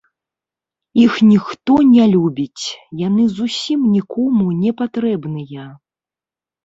[1.05, 2.63] Іх ніхто не любіць,
[3.07, 5.71] яны зусім нікому не патрэбныя.